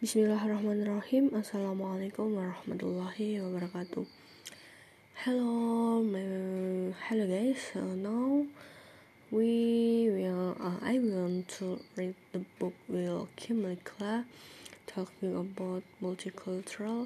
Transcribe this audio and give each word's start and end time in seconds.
Bismillahirrahmanirrahim. 0.00 1.28
Assalamualaikum 1.36 2.32
warahmatullahi 2.32 3.36
wabarakatuh. 3.36 4.08
Hello, 5.28 6.00
my, 6.00 6.88
hello 7.04 7.28
guys. 7.28 7.60
So 7.60 7.84
now 7.84 8.48
we 9.28 10.08
will. 10.08 10.56
Uh, 10.56 10.80
I 10.80 10.96
want 11.04 11.52
to 11.60 11.84
read 12.00 12.16
the 12.32 12.40
book 12.56 12.72
Will 12.88 13.28
Kymlicka 13.36 14.24
talking 14.88 15.36
about 15.36 15.84
multicultural. 16.00 17.04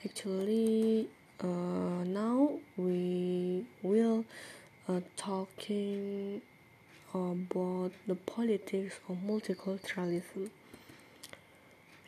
Actually, 0.00 1.12
uh, 1.36 2.00
now 2.08 2.56
we 2.80 3.68
will 3.84 4.24
uh, 4.88 5.04
talking 5.20 6.40
about 7.12 7.92
the 8.08 8.16
politics 8.24 9.04
of 9.04 9.20
multiculturalism. 9.20 10.48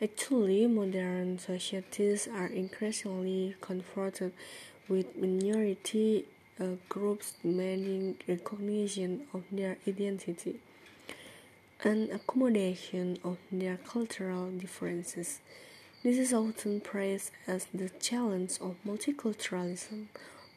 Actually, 0.01 0.67
modern 0.67 1.39
societies 1.39 2.27
are 2.27 2.47
increasingly 2.47 3.55
confronted 3.61 4.33
with 4.89 5.15
minority 5.15 6.25
uh, 6.59 6.65
groups 6.89 7.35
demanding 7.41 8.17
recognition 8.27 9.25
of 9.33 9.43
their 9.49 9.77
identity 9.87 10.59
and 11.85 12.09
accommodation 12.09 13.17
of 13.23 13.37
their 13.49 13.77
cultural 13.77 14.51
differences. 14.51 15.39
This 16.03 16.17
is 16.17 16.33
often 16.33 16.81
praised 16.81 17.31
as 17.47 17.65
the 17.73 17.87
challenge 17.87 18.59
of 18.59 18.75
multiculturalism, 18.85 20.07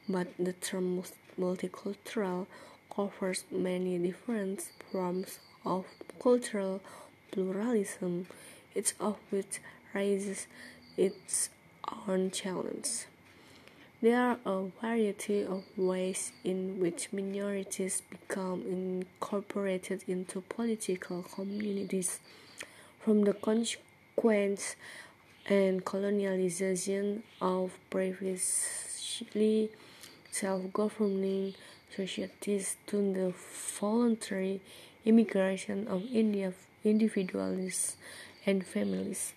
but 0.08 0.27
the 0.36 0.55
term 0.55 1.00
multicultural 1.38 2.48
covers 2.92 3.44
many 3.52 3.98
different 3.98 4.62
forms 4.91 5.38
of 5.64 5.86
cultural 6.20 6.80
pluralism, 7.30 8.27
each 8.78 8.95
of 9.00 9.16
which 9.30 9.60
raises 9.92 10.46
its 10.96 11.50
own 12.06 12.30
challenge. 12.30 13.06
There 14.00 14.20
are 14.20 14.39
a 14.47 14.66
variety 14.80 15.42
of 15.42 15.64
ways 15.77 16.30
in 16.44 16.78
which 16.78 17.12
minorities 17.12 18.02
become 18.08 18.62
incorporated 18.62 20.05
into 20.06 20.42
political 20.42 21.25
communities, 21.25 22.20
from 23.00 23.25
the 23.25 23.33
consequence 23.33 24.77
and 25.47 25.84
colonialization 25.84 27.22
of 27.41 27.77
previously 27.91 29.70
self-governing 30.30 31.55
societies 31.97 32.77
to 32.86 32.97
the 33.12 33.33
voluntary 33.80 34.61
immigration 35.05 35.89
of 35.89 36.05
India 36.12 36.52
individuals 36.84 37.97
and 38.47 38.64
families. 38.64 39.33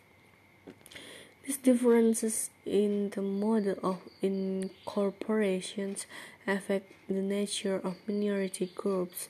These 1.45 1.57
differences 1.57 2.49
in 2.65 3.09
the 3.09 3.21
model 3.21 3.75
of 3.83 3.97
incorporations 4.21 6.05
affect 6.47 6.91
the 7.07 7.21
nature 7.21 7.81
of 7.83 7.95
minority 8.07 8.71
groups 8.75 9.29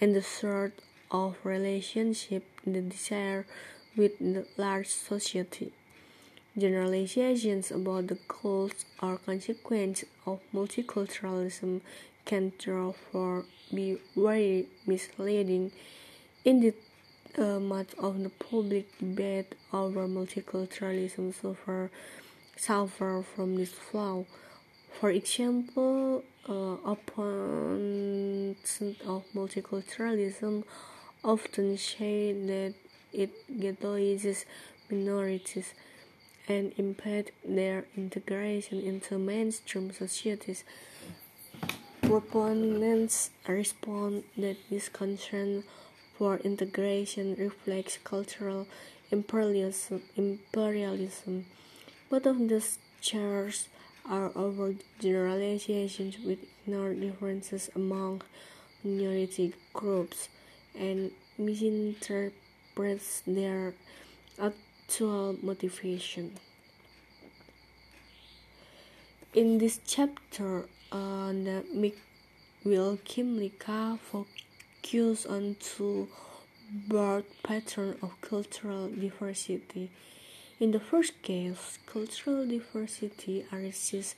and 0.00 0.14
the 0.14 0.22
sort 0.22 0.74
of 1.10 1.36
relationship 1.44 2.44
they 2.66 2.80
desire 2.80 3.46
with 3.96 4.18
the 4.18 4.46
large 4.56 4.88
society. 4.88 5.72
Generalizations 6.58 7.70
about 7.70 8.08
the 8.08 8.18
goals 8.28 8.84
or 9.00 9.18
consequences 9.18 10.08
of 10.26 10.40
multiculturalism 10.54 11.80
can 12.24 12.52
therefore 12.64 13.44
be 13.72 13.98
very 14.16 14.66
misleading. 14.86 15.70
Indeed, 16.44 16.74
uh, 17.38 17.60
much 17.60 17.94
of 17.98 18.22
the 18.22 18.30
public 18.30 18.86
debate 18.98 19.54
over 19.72 20.06
multiculturalism 20.06 21.34
suffer, 21.34 21.90
suffer 22.56 23.24
from 23.34 23.56
this 23.56 23.72
flaw. 23.72 24.24
For 25.00 25.10
example, 25.10 26.24
uh, 26.48 26.76
opponents 26.84 28.80
of 28.80 29.24
multiculturalism 29.34 30.64
often 31.22 31.76
say 31.76 32.32
that 32.32 32.74
it 33.12 33.30
ghettoizes 33.60 34.44
minorities 34.90 35.74
and 36.48 36.72
impede 36.78 37.32
their 37.44 37.84
integration 37.96 38.80
into 38.80 39.18
mainstream 39.18 39.90
societies. 39.92 40.64
Proponents 42.02 43.30
respond 43.48 44.22
that 44.36 44.56
this 44.70 44.88
concern 44.88 45.64
for 46.16 46.38
integration 46.38 47.34
reflects 47.38 47.98
cultural 48.02 48.66
imperialism. 49.10 50.02
imperialism. 50.16 51.46
Both 52.10 52.26
of 52.26 52.48
these 52.48 52.78
chairs 53.00 53.68
are 54.08 54.30
overgeneralizations 54.30 56.24
which 56.24 56.40
ignore 56.64 56.94
differences 56.94 57.70
among 57.74 58.22
minority 58.82 59.52
groups 59.72 60.28
and 60.78 61.10
misinterprets 61.38 63.22
their 63.26 63.74
actual 64.40 65.36
motivation. 65.42 66.38
In 69.34 69.58
this 69.58 69.80
chapter, 69.86 70.64
uh, 70.90 71.32
the 71.32 71.92
Will 72.64 72.96
Kymlicka 73.04 73.98
focus 73.98 74.45
on 74.94 75.56
two 75.58 76.06
broad 76.86 77.24
pattern 77.42 77.96
of 78.02 78.20
cultural 78.20 78.88
diversity. 78.88 79.90
In 80.60 80.70
the 80.70 80.78
first 80.78 81.20
case, 81.22 81.78
cultural 81.86 82.46
diversity 82.46 83.44
arises 83.52 84.14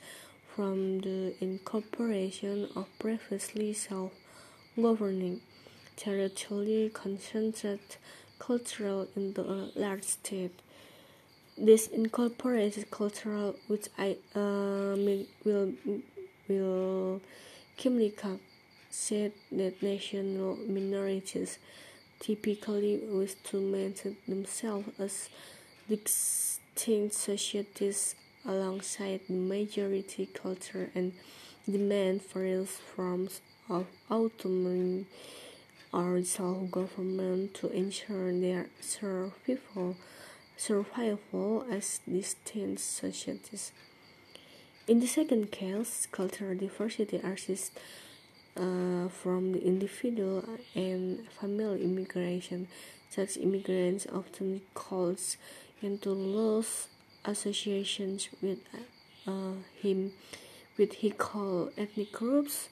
from 0.55 1.01
the 1.01 1.33
incorporation 1.41 2.69
of 2.75 2.85
previously 2.99 3.73
self-governing, 3.73 5.41
territorially 5.95 6.89
concentrated 6.89 7.79
cultural 8.37 9.07
into 9.15 9.41
a 9.41 9.71
large 9.75 10.03
state. 10.03 10.61
This 11.57 11.87
incorporated 11.87 12.91
cultural, 12.91 13.55
which 13.67 13.87
I 13.97 14.17
uh, 14.35 14.95
will 15.43 15.73
will 16.47 17.21
Kymlicka 17.77 18.39
said 18.89 19.31
that 19.51 19.81
national 19.81 20.55
minorities 20.67 21.59
typically 22.19 22.99
wish 23.03 23.35
to 23.35 23.59
maintain 23.59 24.17
themselves 24.27 24.87
as 24.99 25.29
distinct 25.87 27.13
societies 27.13 28.15
alongside 28.45 29.21
the 29.27 29.33
majority 29.33 30.25
culture 30.27 30.89
and 30.95 31.13
demand 31.69 32.21
various 32.23 32.77
forms 32.77 33.41
of 33.69 33.85
autonomy 34.09 35.05
or 35.93 36.23
self-government 36.23 37.53
to 37.53 37.69
ensure 37.69 38.31
their 38.31 38.67
survival, 38.79 39.95
survival 40.57 41.65
as 41.71 41.99
distinct 42.11 42.81
societies. 42.81 43.71
In 44.87 44.99
the 44.99 45.07
second 45.07 45.51
case, 45.51 46.07
cultural 46.11 46.55
diversity 46.55 47.19
arises 47.23 47.71
uh, 48.59 49.07
from 49.07 49.53
the 49.53 49.63
individual 49.63 50.43
and 50.75 51.27
family 51.39 51.83
immigration. 51.83 52.67
Such 53.09 53.37
immigrants 53.37 54.05
often 54.13 54.61
calls 54.73 55.37
into 55.81 56.11
loose 56.11 56.89
associations 57.25 58.29
with 58.41 58.59
uh, 59.25 59.53
him, 59.81 60.11
with 60.77 60.93
he 60.93 61.11
called 61.11 61.71
ethnic 61.77 62.11
groups, 62.11 62.69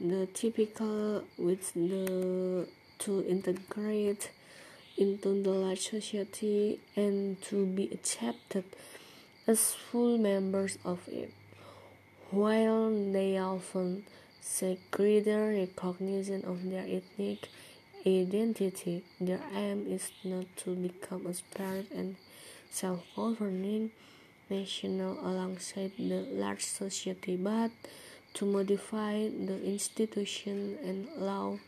the 0.00 0.26
typical 0.26 1.24
with 1.38 1.72
the 1.74 2.66
to 2.98 3.24
integrate 3.28 4.30
into 4.96 5.42
the 5.42 5.50
large 5.50 5.90
society 5.90 6.80
and 6.96 7.40
to 7.42 7.66
be 7.66 7.90
accepted 7.92 8.64
as 9.46 9.74
full 9.74 10.16
members 10.16 10.78
of 10.84 11.06
it. 11.08 11.32
While 12.30 12.90
they 12.90 13.38
often 13.38 14.04
seek 14.46 14.78
greater 14.90 15.48
recognition 15.48 16.44
of 16.44 16.70
their 16.70 16.86
ethnic 16.86 17.48
identity, 18.06 19.02
their 19.20 19.40
aim 19.54 19.86
is 19.88 20.12
not 20.24 20.46
to 20.56 20.74
become 20.74 21.26
a 21.26 21.34
separate 21.34 21.90
and 21.90 22.16
self-governing 22.70 23.90
national 24.48 25.18
alongside 25.20 25.90
the 25.98 26.24
large 26.32 26.64
society, 26.64 27.36
but 27.36 27.72
to 28.34 28.46
modify 28.46 29.28
the 29.28 29.58
institution 29.64 30.78
and 30.84 31.08
laws 31.18 31.58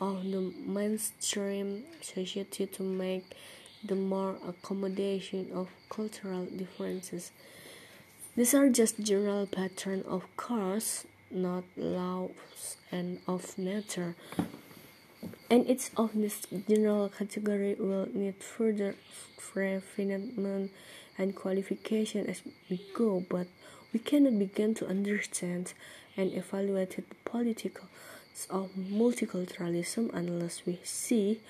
of 0.00 0.22
the 0.22 0.52
mainstream 0.64 1.82
society 2.00 2.66
to 2.66 2.82
make 2.82 3.24
the 3.84 3.96
more 3.96 4.36
accommodation 4.46 5.50
of 5.52 5.68
cultural 5.90 6.44
differences. 6.44 7.32
These 8.36 8.54
are 8.54 8.70
just 8.70 9.00
general 9.00 9.46
patterns, 9.46 10.06
of 10.06 10.24
course, 10.36 11.04
not 11.32 11.64
laws 11.76 12.76
and 12.90 13.18
of 13.26 13.58
nature. 13.58 14.14
and 15.50 15.68
each 15.68 15.90
of 15.96 16.14
these 16.14 16.46
general 16.68 17.08
category 17.08 17.74
will 17.78 18.08
need 18.14 18.34
further 18.36 18.94
refinement 19.54 20.70
and 21.18 21.36
qualification 21.36 22.26
as 22.26 22.42
we 22.70 22.80
go, 22.94 23.22
but 23.28 23.46
we 23.92 24.00
cannot 24.00 24.38
begin 24.38 24.74
to 24.74 24.86
understand 24.86 25.74
and 26.16 26.32
evaluate 26.32 26.96
the 26.96 27.02
politics 27.24 27.82
of 28.48 28.70
multiculturalism 28.76 30.10
unless 30.14 30.64
we 30.66 30.78
see 30.82 31.40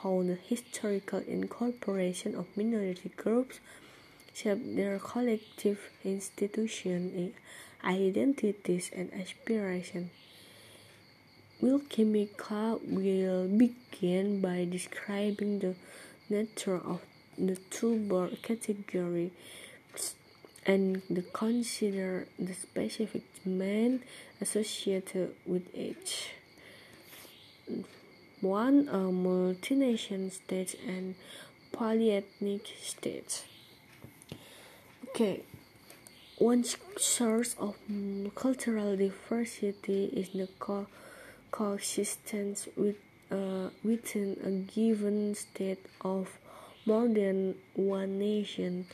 how 0.00 0.22
the 0.22 0.34
historical 0.34 1.20
incorporation 1.28 2.34
of 2.34 2.46
minority 2.56 3.10
groups 3.16 3.60
shape 4.34 4.76
their 4.76 4.98
collective 4.98 5.90
institution, 6.04 7.34
identities, 7.84 8.90
and 8.94 9.12
aspirations. 9.12 10.10
Will 11.60 11.78
Kymlicka 11.78 12.80
will 12.82 13.46
begin 13.46 14.40
by 14.40 14.66
describing 14.68 15.60
the 15.60 15.74
nature 16.28 16.76
of 16.76 17.00
the 17.38 17.56
two 17.70 17.98
broad 18.08 18.42
categories 18.42 19.30
and 20.66 21.02
consider 21.32 22.26
the 22.38 22.52
specific 22.54 23.22
demand 23.42 24.02
associated 24.40 25.34
with 25.46 25.62
each. 25.74 26.30
One, 28.40 28.88
a 28.88 29.10
multinational 29.10 30.32
state 30.32 30.76
and 30.86 31.14
polyethnic 31.72 32.66
state. 32.82 33.44
Okay, 35.14 35.42
one 36.38 36.64
source 36.96 37.54
of 37.58 37.76
cultural 38.34 38.96
diversity 38.96 40.04
is 40.06 40.30
the 40.30 40.48
co- 40.58 40.86
coexistence 41.50 42.66
with, 42.76 42.96
uh, 43.30 43.68
within 43.84 44.38
a 44.42 44.50
given 44.74 45.34
state 45.34 45.84
of 46.00 46.38
more 46.86 47.08
than 47.08 47.56
one 47.74 48.18
nation. 48.18 48.86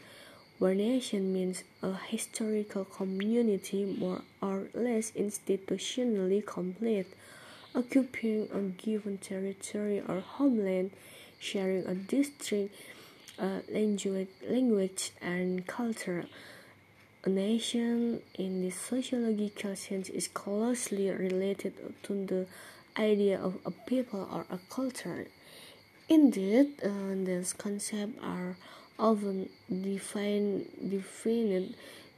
One 0.59 0.79
nation 0.79 1.33
means 1.33 1.63
a 1.83 1.95
historical 1.95 2.85
community 2.85 3.85
more 3.85 4.23
or 4.43 4.67
less 4.75 5.13
institutionally 5.13 6.45
complete, 6.45 7.07
occupying 7.77 8.49
a 8.53 8.61
given 8.83 9.19
territory 9.19 10.01
or 10.01 10.19
homeland, 10.19 10.91
sharing 11.39 11.87
a 11.87 11.95
distinct 11.95 12.75
language, 13.69 14.29
language 14.49 15.13
and 15.21 15.67
culture. 15.67 16.27
A 17.25 17.29
nation, 17.29 18.21
in 18.35 18.63
the 18.63 18.71
sociological 18.71 19.77
sense, 19.77 20.09
is 20.09 20.29
closely 20.29 21.11
related 21.11 21.75
to 22.05 22.27
the 22.27 22.47
idea 22.97 23.41
of 23.41 23.59
a 23.65 23.71
people 23.71 24.29
or 24.33 24.47
a 24.51 24.59
culture. 24.71 25.27
Indeed, 26.09 26.83
uh, 26.83 27.15
these 27.25 27.53
concepts 27.53 28.19
are 28.23 28.57
often 28.99 29.49
defined 29.69 30.67
defined 30.89 31.75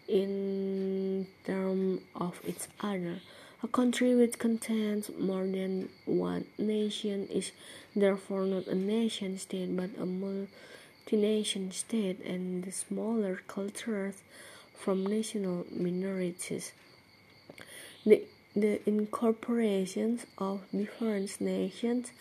in 0.09 1.27
terms 1.45 2.01
of 2.15 2.41
its 2.47 2.69
other. 2.81 3.21
A 3.63 3.69
country 3.69 4.15
which 4.15 4.39
contains 4.39 5.11
more 5.19 5.47
than 5.47 5.91
one 6.07 6.47
nation 6.57 7.29
is 7.29 7.53
therefore 7.95 8.45
not 8.47 8.67
a 8.67 8.75
nation 8.75 9.39
state 9.39 9.77
but 9.77 9.91
a 9.99 10.07
multi-nation 11.11 11.73
state 11.73 12.25
and 12.25 12.65
the 12.65 12.71
smaller 12.71 13.41
cultures 13.49 14.23
from 14.79 15.05
national 15.05 15.67
minorities. 15.71 16.73
The, 18.07 18.23
the 18.55 18.81
incorporations 18.89 20.27
of 20.39 20.61
different 20.71 21.41
nations 21.41 22.13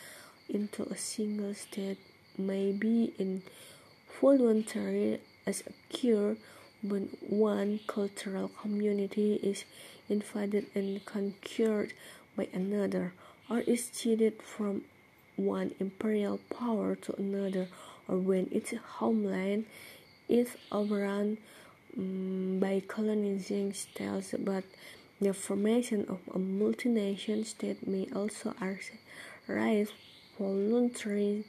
into 0.49 0.83
a 0.83 0.97
single 0.97 1.53
state 1.53 1.99
may 2.37 2.71
be 2.71 3.13
involuntary 3.19 5.19
as 5.45 5.63
a 5.67 5.95
cure 5.95 6.37
when 6.81 7.09
one 7.21 7.81
cultural 7.85 8.47
community 8.47 9.35
is 9.35 9.65
invaded 10.09 10.65
and 10.73 11.05
conquered 11.05 11.93
by 12.35 12.47
another, 12.53 13.13
or 13.49 13.59
is 13.59 13.89
cheated 13.89 14.41
from 14.41 14.81
one 15.35 15.75
imperial 15.79 16.39
power 16.49 16.95
to 16.95 17.13
another, 17.17 17.67
or 18.09 18.17
when 18.17 18.49
its 18.51 18.73
homeland 18.97 19.65
is 20.27 20.49
overrun 20.71 21.37
um, 21.97 22.59
by 22.59 22.81
colonizing 22.87 23.73
styles. 23.73 24.33
But 24.37 24.63
the 25.21 25.33
formation 25.33 26.05
of 26.09 26.19
a 26.33 26.39
multinational 26.39 27.45
state 27.45 27.87
may 27.87 28.07
also 28.15 28.53
arise 29.47 29.91
voluntarily 30.37 31.43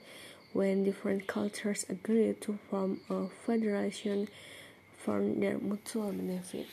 when 0.52 0.84
different 0.84 1.26
cultures 1.26 1.86
agree 1.88 2.34
to 2.40 2.58
form 2.68 3.00
a 3.08 3.28
federation 3.46 4.28
for 4.98 5.22
their 5.22 5.58
mutual 5.58 6.12
benefit. 6.12 6.66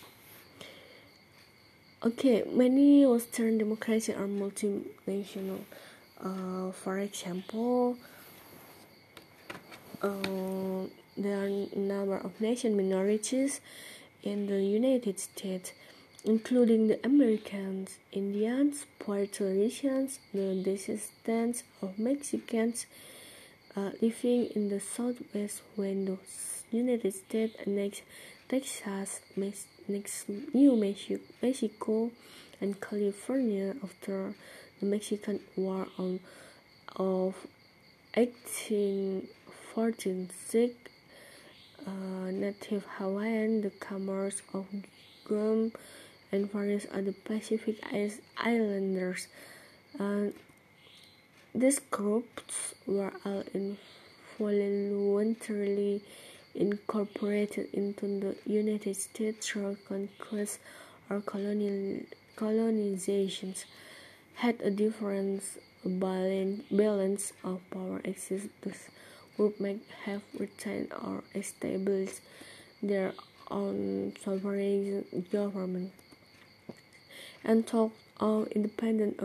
Okay, 2.04 2.44
many 2.52 3.06
Western 3.06 3.58
democracies 3.58 4.16
are 4.16 4.28
multinational. 4.28 5.62
Uh, 6.20 6.72
for 6.72 6.98
example, 7.00 7.98
uh, 10.02 10.88
there 11.18 11.40
are 11.40 11.48
a 11.48 11.78
number 11.78 12.18
of 12.18 12.40
nation 12.40 12.76
minorities 12.78 13.62
in 14.24 14.48
the 14.48 14.62
United 14.62 15.20
States, 15.20 15.72
including 16.24 16.88
the 16.88 17.00
Americans, 17.06 17.98
Indians, 18.12 18.86
Puerto 19.00 19.46
Ricans, 19.46 20.20
the 20.34 20.56
descendants 20.64 21.64
of 21.82 21.98
Mexicans, 21.98 22.86
uh, 23.76 23.92
living 24.02 24.46
in 24.56 24.70
the 24.70 24.80
southwest 24.80 25.62
when 25.76 26.06
the 26.06 26.18
United 26.72 27.14
States 27.14 27.56
annexed 27.66 28.04
Texas, 28.50 29.22
New 30.54 30.76
Mexico, 31.42 32.12
and 32.62 32.82
California 32.82 33.76
after 33.84 34.34
the 34.80 34.86
Mexican 34.86 35.40
War 35.56 35.88
on, 35.98 36.20
of 36.96 37.48
1846. 39.78 40.74
Uh, 41.86 42.32
native 42.32 42.84
Hawaiian, 42.98 43.62
the 43.62 43.70
Chamorros 43.70 44.42
of 44.54 44.66
Guam, 45.24 45.72
and 46.32 46.52
various 46.52 46.88
other 46.92 47.14
Pacific 47.14 47.78
Islanders. 48.36 49.28
Uh, 50.00 50.32
these 51.54 51.80
groups 51.92 52.74
were 52.88 53.14
all 53.24 53.44
involuntarily 54.40 56.02
incorporated 56.56 57.70
into 57.72 58.20
the 58.20 58.36
United 58.52 58.96
States 58.96 59.48
through 59.48 59.78
conquest 59.88 60.60
or 61.10 61.22
colonial, 61.22 62.02
colonizations, 62.36 63.66
had 64.36 64.60
a 64.62 64.72
different 64.72 65.44
balance 65.86 67.32
of 67.44 67.62
power 67.70 68.02
exists. 68.04 68.90
May 69.60 69.78
have 70.06 70.24
retained 70.40 70.92
or 70.94 71.24
established 71.36 72.22
their 72.82 73.14
own 73.52 74.14
sovereign 74.24 75.06
government 75.32 75.92
and 77.44 77.68
talk 77.68 77.92
of 78.20 78.48
independent 78.48 79.20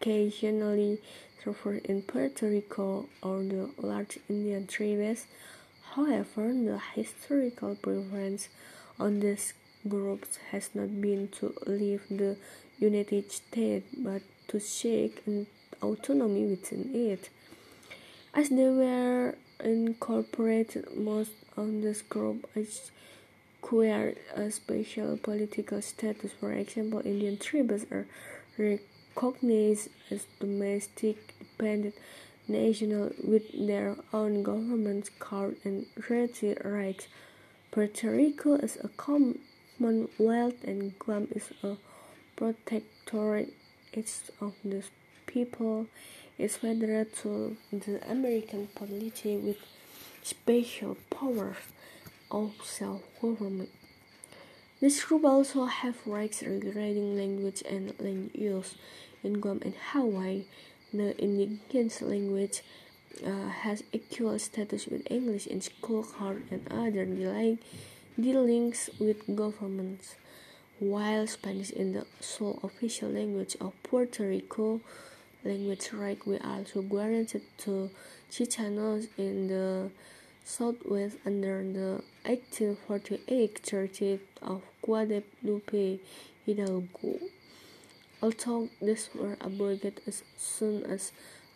occasionally 0.00 0.98
suffered 1.44 1.84
in 1.84 2.02
Puerto 2.02 2.48
Rico 2.48 3.08
or 3.22 3.42
the 3.44 3.70
large 3.78 4.18
Indian 4.28 4.66
tribes. 4.66 5.26
However, 5.94 6.52
the 6.52 6.80
historical 6.94 7.76
preference 7.76 8.48
on 8.98 9.20
these 9.20 9.54
groups 9.88 10.38
has 10.50 10.70
not 10.74 11.00
been 11.00 11.28
to 11.38 11.54
leave 11.66 12.02
the 12.10 12.36
United 12.80 13.30
States 13.30 13.86
but 13.96 14.22
to 14.48 14.58
seek 14.58 15.22
autonomy 15.80 16.46
within 16.46 16.90
it. 16.94 17.30
As 18.36 18.48
they 18.48 18.68
were 18.68 19.36
incorporated, 19.62 20.96
most 20.96 21.30
of 21.56 21.82
this 21.82 22.02
group 22.02 22.48
acquired 23.62 24.18
a 24.34 24.50
special 24.50 25.16
political 25.16 25.80
status. 25.80 26.32
For 26.32 26.50
example, 26.50 27.00
Indian 27.04 27.36
tribes 27.38 27.86
are 27.92 28.06
recognized 28.58 29.90
as 30.10 30.26
domestic 30.40 31.16
dependent 31.38 31.94
national 32.48 33.12
with 33.22 33.44
their 33.54 33.94
own 34.12 34.42
government 34.42 35.10
card 35.20 35.56
and 35.62 35.86
treaty 36.02 36.56
rights. 36.64 37.06
Puerto 37.70 38.10
Rico 38.10 38.54
is 38.54 38.76
a 38.82 38.88
commonwealth 38.88 40.58
and 40.64 40.98
Guam 40.98 41.28
is 41.30 41.52
a 41.62 41.76
protectorate. 42.34 43.54
Each 43.92 44.28
of 44.40 44.54
these 44.64 44.90
people 45.34 45.86
is 46.38 46.56
federal 46.56 47.04
to 47.04 47.56
the 47.72 47.98
American 48.08 48.68
polity 48.76 49.36
with 49.36 49.58
special 50.22 50.96
powers 51.10 51.56
of 52.30 52.52
self-government. 52.62 53.70
This 54.80 55.02
group 55.04 55.24
also 55.24 55.64
have 55.64 55.96
rights 56.06 56.42
regarding 56.42 57.16
language 57.16 57.62
and 57.68 57.92
land 57.98 58.30
use. 58.32 58.76
In 59.24 59.40
Guam 59.40 59.60
and 59.64 59.74
Hawaii, 59.90 60.44
the 60.92 61.20
indigenous 61.20 62.00
language 62.00 62.62
uh, 63.26 63.48
has 63.48 63.82
equal 63.92 64.38
status 64.38 64.86
with 64.86 65.10
English 65.10 65.46
in 65.48 65.60
school, 65.60 66.04
court, 66.04 66.42
and 66.50 66.62
other 66.70 67.06
dealings 68.20 68.90
with 69.00 69.18
governments, 69.34 70.14
while 70.78 71.26
Spanish 71.26 71.70
is 71.70 71.94
the 71.94 72.06
sole 72.20 72.60
official 72.62 73.08
language 73.08 73.56
of 73.60 73.72
Puerto 73.82 74.28
Rico. 74.28 74.80
Language 75.44 75.92
rights 75.92 76.24
were 76.24 76.40
also 76.42 76.80
granted 76.80 77.42
to 77.58 77.90
Chicanos 78.30 79.08
in 79.18 79.48
the 79.48 79.90
Southwest 80.42 81.18
under 81.26 81.62
the 81.62 82.02
1848 82.24 83.62
Treaty 83.62 84.20
of 84.40 84.62
Guadalupe 84.80 85.98
Hidalgo. 86.46 87.18
Although 88.22 88.70
these 88.80 89.10
were 89.14 89.36
abrogated 89.38 90.00
as 90.06 90.22
soon 90.38 90.82
as 90.84 91.12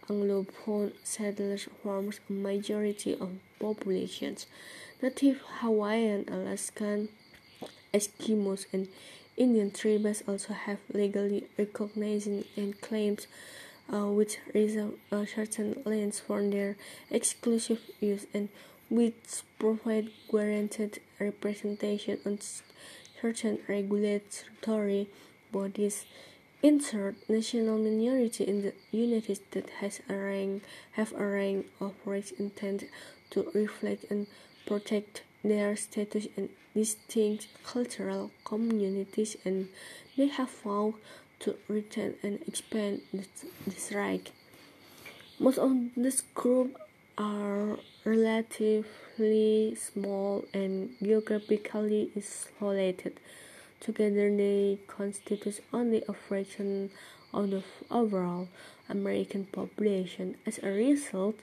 Anglophone 0.06 0.92
settlers 1.02 1.66
formed 1.82 2.20
a 2.28 2.32
majority 2.32 3.14
of 3.14 3.30
populations, 3.58 4.46
native 5.00 5.40
Hawaiian, 5.60 6.26
Alaskan, 6.30 7.08
Eskimos, 7.94 8.66
and 8.70 8.88
Indian 9.38 9.70
tribes 9.70 10.22
also 10.28 10.52
have 10.52 10.78
legally 10.92 11.46
recognized 11.56 12.28
and 12.56 12.80
claims 12.82 13.26
uh, 13.92 14.06
which 14.06 14.38
reserve 14.54 14.94
uh, 15.10 15.24
certain 15.24 15.80
lands 15.84 16.20
for 16.20 16.42
their 16.42 16.76
exclusive 17.10 17.80
use 18.00 18.26
and 18.34 18.48
which 18.90 19.42
provide 19.58 20.08
guaranteed 20.30 21.00
representation 21.18 22.18
on 22.24 22.38
certain 23.20 23.58
regulatory 23.68 25.08
bodies. 25.52 26.04
Insert 26.60 27.14
national 27.28 27.78
minority 27.78 28.44
in 28.44 28.62
the 28.62 28.72
United 28.90 29.36
States 29.36 29.70
has 29.78 30.00
a 30.08 30.14
rank, 30.14 30.64
have 30.92 31.12
a 31.12 31.24
rank 31.24 31.66
of 31.80 31.94
rights 32.04 32.32
intended 32.32 32.88
to 33.30 33.48
reflect 33.54 34.10
and 34.10 34.26
protect 34.66 35.22
their 35.44 35.76
status 35.76 36.26
and 36.36 36.48
distinct 36.74 37.46
cultural 37.64 38.32
communities, 38.44 39.36
and 39.44 39.68
they 40.16 40.26
have 40.26 40.50
vowed 40.50 40.94
to 41.40 41.56
retain 41.68 42.14
and 42.22 42.40
expand 42.46 43.02
this, 43.12 43.28
this 43.66 43.92
right. 43.92 44.30
Most 45.38 45.58
of 45.58 45.72
these 45.96 46.22
groups 46.34 46.80
are 47.16 47.78
relatively 48.04 49.74
small 49.76 50.44
and 50.52 50.94
geographically 51.02 52.10
isolated. 52.16 53.20
Together, 53.80 54.34
they 54.36 54.78
constitute 54.86 55.60
only 55.72 56.02
a 56.08 56.12
fraction 56.12 56.90
of 57.32 57.50
the 57.50 57.62
overall 57.90 58.48
American 58.88 59.44
population. 59.46 60.36
As 60.46 60.58
a 60.62 60.68
result, 60.68 61.36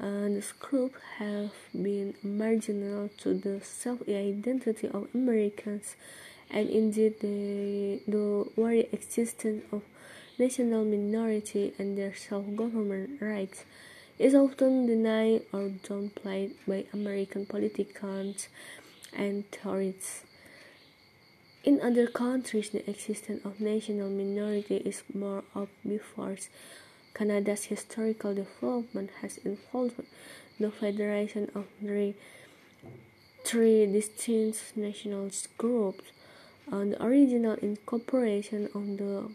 uh, 0.00 0.28
this 0.28 0.52
group 0.52 0.94
have 1.18 1.52
been 1.72 2.14
marginal 2.22 3.10
to 3.18 3.34
the 3.34 3.60
self-identity 3.62 4.88
of 4.88 5.08
Americans, 5.14 5.96
and 6.50 6.68
indeed 6.68 7.20
the, 7.20 8.00
the 8.06 8.50
very 8.56 8.88
existence 8.92 9.64
of 9.72 9.82
national 10.38 10.84
minority 10.84 11.72
and 11.78 11.96
their 11.96 12.14
self-government 12.14 13.20
rights 13.20 13.64
is 14.18 14.34
often 14.34 14.86
denied 14.86 15.42
or 15.52 15.70
downplayed 15.82 16.52
by 16.66 16.84
American 16.92 17.46
politicians 17.46 18.48
and 19.12 19.50
theorists. 19.50 20.24
In 21.62 21.80
other 21.82 22.06
countries, 22.06 22.70
the 22.70 22.88
existence 22.88 23.44
of 23.44 23.60
national 23.60 24.08
minority 24.08 24.76
is 24.76 25.02
more 25.12 25.44
of 25.54 25.68
obvious. 25.84 26.48
Canada's 27.12 27.64
historical 27.64 28.34
development 28.34 29.10
has 29.20 29.38
involved 29.38 30.00
the 30.58 30.70
federation 30.70 31.50
of 31.54 31.66
three, 31.80 32.14
three 33.44 33.86
distinct 33.86 34.76
national 34.76 35.30
groups, 35.58 36.12
and 36.70 36.92
the 36.92 37.04
original 37.04 37.54
incorporation 37.54 38.66
of 38.74 38.96
the 38.98 39.30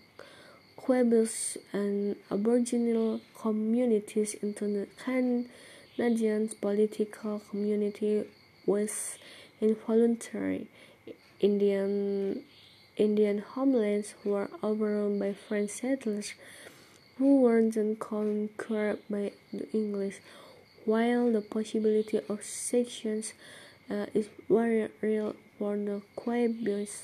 Quebecers 0.77 1.57
and 1.73 2.15
Aboriginal 2.31 3.19
communities 3.35 4.35
into 4.35 4.65
the 4.65 4.87
Canadian 5.03 6.49
political 6.61 7.41
community 7.49 8.23
was 8.65 9.17
involuntary. 9.59 10.67
Indian 11.39 12.43
Indian 12.97 13.39
homelands 13.39 14.15
were 14.23 14.49
overrun 14.63 15.19
by 15.19 15.33
French 15.33 15.71
settlers 15.71 16.33
who 17.17 17.41
were 17.41 17.61
then 17.61 17.95
conquered 17.95 18.99
by 19.09 19.31
the 19.51 19.69
English. 19.71 20.21
While 20.85 21.31
the 21.31 21.41
possibility 21.41 22.19
of 22.29 22.43
secession 22.43 23.23
uh, 23.89 24.05
is 24.13 24.29
very 24.47 24.87
real 25.01 25.35
for 25.57 25.77
the 25.77 26.01
Quebecers, 26.15 27.03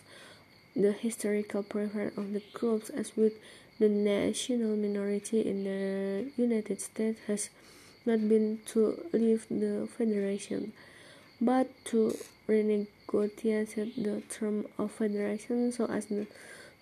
the 0.76 0.92
historical 0.92 1.64
preference 1.64 2.18
of 2.18 2.34
the 2.34 2.42
groups 2.54 2.90
as 2.90 3.16
with 3.16 3.34
the 3.80 3.90
national 3.90 4.76
minority 4.76 5.42
in 5.42 5.64
the 5.64 6.32
United 6.42 6.80
States 6.80 7.20
has 7.28 7.50
not 8.06 8.28
been 8.30 8.60
to 8.66 9.04
leave 9.14 9.46
the 9.50 9.88
Federation, 9.98 10.74
but 11.40 11.70
to 11.86 12.16
renegotiate 12.48 13.96
the 13.96 14.22
term 14.30 14.66
of 14.78 14.92
federation 14.92 15.72
so 15.72 15.86
as 15.86 16.08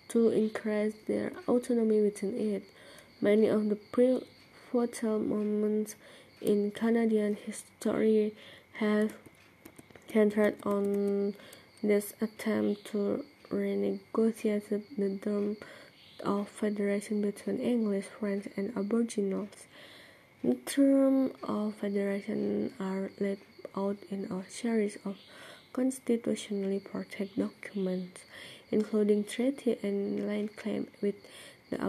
to 0.08 0.28
increase 0.30 0.94
their 1.06 1.32
autonomy 1.46 2.00
within 2.00 2.34
it. 2.36 2.62
Many 3.20 3.46
of 3.46 3.68
the 3.68 3.76
pivotal 3.76 5.18
moments 5.18 5.94
in 6.40 6.70
Canadian 6.70 7.36
history 7.36 8.34
have 8.74 9.12
centered 10.12 10.56
on 10.64 11.34
this 11.82 12.14
attempt 12.20 12.84
to 12.86 13.24
renegotiate 13.50 14.82
the 14.96 15.18
term 15.22 15.56
of 16.24 16.48
federation 16.48 17.22
between 17.22 17.58
English, 17.58 18.06
French, 18.18 18.48
and 18.56 18.72
Aboriginals. 18.76 19.66
The 20.44 20.54
terms 20.54 21.32
of 21.42 21.74
federation 21.74 22.72
are 22.80 23.10
laid 23.18 23.38
out 23.76 23.98
in 24.10 24.24
a 24.24 24.50
series 24.50 24.96
of 25.04 25.16
constitutionally 25.72 26.80
protected 26.80 27.36
documents, 27.36 28.22
including 28.70 29.24
treaty 29.24 29.78
and 29.82 30.26
land 30.26 30.56
claim 30.56 30.88
with 31.00 31.14
the 31.70 31.80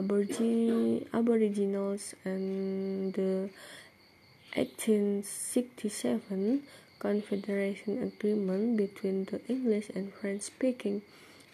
Aboriginals 1.13 2.15
and 2.23 3.13
the 3.13 3.49
1867 4.55 6.63
Confederation 7.01 8.03
Agreement 8.03 8.77
between 8.77 9.25
the 9.25 9.41
English 9.49 9.89
and 9.95 10.13
French-speaking 10.13 11.01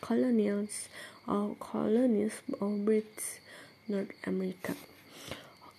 colonials 0.01 0.89
or 1.25 1.55
colonies 1.59 2.35
of 2.59 2.83
British 2.83 3.39
North 3.87 4.11
America. 4.25 4.75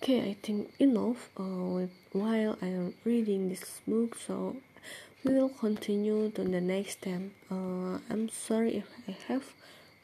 Okay, 0.01 0.31
I 0.31 0.33
think 0.41 0.73
enough 0.79 1.29
uh, 1.37 1.85
while 2.13 2.57
I 2.63 2.65
am 2.65 2.95
reading 3.05 3.49
this 3.49 3.79
book, 3.87 4.17
so 4.17 4.55
we 5.23 5.33
will 5.33 5.49
continue 5.49 6.31
to 6.31 6.43
the 6.45 6.61
next 6.61 7.01
time 7.01 7.31
uh, 7.51 7.99
i'm 8.09 8.29
sorry 8.29 8.77
if 8.77 8.87
i 9.07 9.11
have 9.27 9.43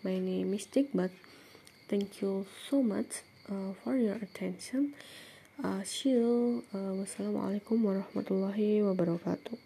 many 0.03 0.43
mistake 0.43 0.89
but 0.93 1.09
thank 1.87 2.21
you 2.21 2.45
so 2.69 2.83
much 2.83 3.21
uh, 3.49 3.71
for 3.81 3.95
your 3.95 4.15
attention 4.15 4.93
uh, 5.63 5.83
see 5.83 6.11
you 6.11 6.63
uh, 6.73 6.91
wassalamualaikum 6.99 7.79
warahmatullahi 7.79 8.83
wabarakatuh 8.83 9.64